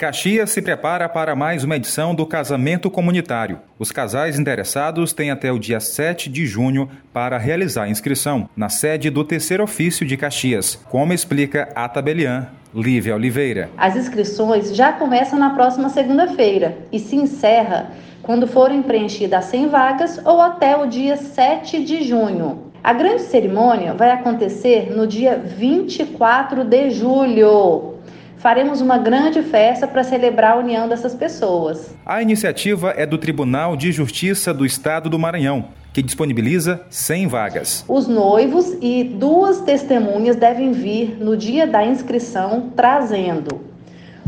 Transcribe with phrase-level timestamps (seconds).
[0.00, 3.58] Caxias se prepara para mais uma edição do Casamento Comunitário.
[3.78, 8.70] Os casais interessados têm até o dia 7 de junho para realizar a inscrição na
[8.70, 13.68] sede do Terceiro Ofício de Caxias, como explica a tabeliã Lívia Oliveira.
[13.76, 17.90] As inscrições já começam na próxima segunda-feira e se encerra
[18.22, 22.70] quando forem preenchidas 100 vagas ou até o dia 7 de junho.
[22.82, 27.99] A grande cerimônia vai acontecer no dia 24 de julho
[28.40, 31.94] faremos uma grande festa para celebrar a união dessas pessoas.
[32.04, 37.84] A iniciativa é do Tribunal de Justiça do Estado do Maranhão, que disponibiliza 100 vagas.
[37.86, 43.60] Os noivos e duas testemunhas devem vir no dia da inscrição trazendo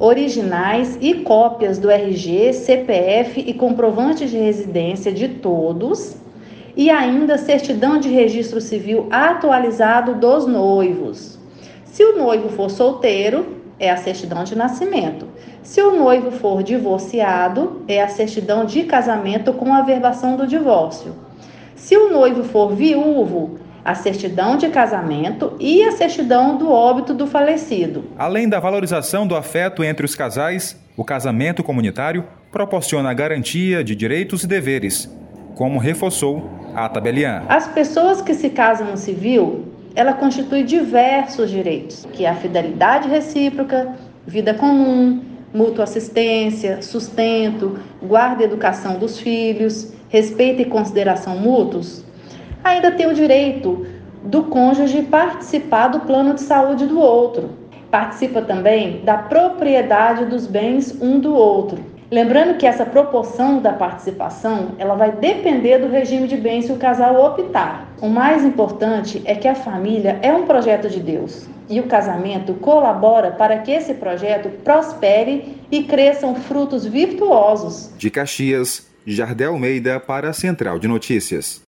[0.00, 6.16] originais e cópias do RG, CPF e comprovante de residência de todos
[6.76, 11.36] e ainda certidão de registro civil atualizado dos noivos.
[11.84, 15.28] Se o noivo for solteiro, é a certidão de nascimento.
[15.62, 21.14] Se o noivo for divorciado, é a certidão de casamento com a averbação do divórcio.
[21.76, 27.26] Se o noivo for viúvo, a certidão de casamento e a certidão do óbito do
[27.26, 28.04] falecido.
[28.18, 33.94] Além da valorização do afeto entre os casais, o casamento comunitário proporciona a garantia de
[33.94, 35.10] direitos e deveres,
[35.54, 37.44] como reforçou a tabeliã.
[37.48, 39.64] As pessoas que se casam no civil
[39.98, 45.20] ela constitui diversos direitos, que é a fidelidade recíproca, vida comum,
[45.52, 52.04] mútua assistência, sustento, guarda e educação dos filhos, respeito e consideração mútuos.
[52.62, 53.88] Ainda tem o direito
[54.22, 57.50] do cônjuge participar do plano de saúde do outro.
[57.90, 61.84] Participa também da propriedade dos bens um do outro.
[62.10, 66.78] Lembrando que essa proporção da participação, ela vai depender do regime de bens que o
[66.78, 67.92] casal optar.
[68.00, 72.54] O mais importante é que a família é um projeto de Deus e o casamento
[72.54, 77.90] colabora para que esse projeto prospere e cresçam frutos virtuosos.
[77.98, 81.62] De Caxias, Jardel Almeida para a Central de Notícias.